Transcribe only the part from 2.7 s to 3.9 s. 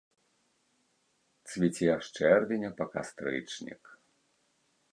па кастрычнік.